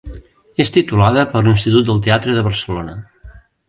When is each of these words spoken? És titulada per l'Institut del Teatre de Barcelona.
És 0.65 0.71
titulada 0.77 1.27
per 1.35 1.43
l'Institut 1.49 1.91
del 1.93 2.03
Teatre 2.09 2.37
de 2.39 2.49
Barcelona. 2.53 3.01